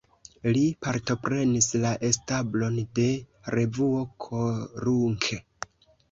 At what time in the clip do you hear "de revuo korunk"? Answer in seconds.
2.99-5.29